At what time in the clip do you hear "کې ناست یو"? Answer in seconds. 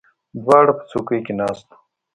1.25-1.75